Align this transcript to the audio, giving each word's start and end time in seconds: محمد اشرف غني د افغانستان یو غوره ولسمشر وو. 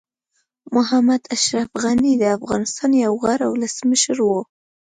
محمد 0.75 1.21
اشرف 1.35 1.69
غني 1.83 2.13
د 2.17 2.23
افغانستان 2.37 2.91
یو 3.05 3.13
غوره 3.21 3.47
ولسمشر 3.49 4.17
وو. 4.27 4.39